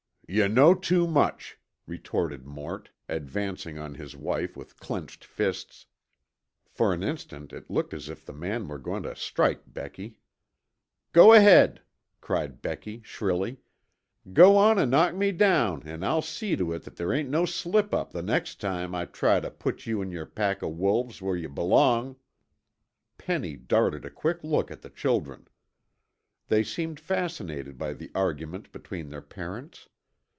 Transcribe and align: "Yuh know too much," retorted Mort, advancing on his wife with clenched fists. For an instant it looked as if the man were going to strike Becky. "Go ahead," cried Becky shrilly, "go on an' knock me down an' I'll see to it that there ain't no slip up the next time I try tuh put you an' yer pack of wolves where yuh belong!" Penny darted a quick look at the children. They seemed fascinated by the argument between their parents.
"Yuh 0.33 0.47
know 0.47 0.73
too 0.73 1.07
much," 1.07 1.59
retorted 1.85 2.45
Mort, 2.45 2.89
advancing 3.09 3.77
on 3.77 3.95
his 3.95 4.15
wife 4.15 4.55
with 4.55 4.79
clenched 4.79 5.25
fists. 5.25 5.87
For 6.69 6.93
an 6.93 7.03
instant 7.03 7.51
it 7.51 7.69
looked 7.69 7.93
as 7.93 8.07
if 8.07 8.25
the 8.25 8.31
man 8.31 8.69
were 8.69 8.79
going 8.79 9.03
to 9.03 9.13
strike 9.13 9.63
Becky. 9.67 10.15
"Go 11.11 11.33
ahead," 11.33 11.81
cried 12.21 12.61
Becky 12.61 13.01
shrilly, 13.03 13.57
"go 14.31 14.55
on 14.55 14.79
an' 14.79 14.89
knock 14.89 15.13
me 15.15 15.33
down 15.33 15.83
an' 15.85 16.01
I'll 16.01 16.21
see 16.21 16.55
to 16.55 16.71
it 16.71 16.83
that 16.83 16.95
there 16.95 17.11
ain't 17.11 17.27
no 17.29 17.45
slip 17.45 17.93
up 17.93 18.13
the 18.13 18.23
next 18.23 18.61
time 18.61 18.95
I 18.95 19.03
try 19.03 19.41
tuh 19.41 19.51
put 19.51 19.85
you 19.85 20.01
an' 20.01 20.11
yer 20.11 20.25
pack 20.25 20.61
of 20.61 20.77
wolves 20.77 21.21
where 21.21 21.35
yuh 21.35 21.49
belong!" 21.49 22.15
Penny 23.17 23.57
darted 23.57 24.05
a 24.05 24.09
quick 24.09 24.45
look 24.45 24.71
at 24.71 24.81
the 24.81 24.89
children. 24.89 25.49
They 26.47 26.63
seemed 26.63 27.01
fascinated 27.01 27.77
by 27.77 27.91
the 27.91 28.09
argument 28.15 28.71
between 28.71 29.09
their 29.09 29.21
parents. 29.21 29.89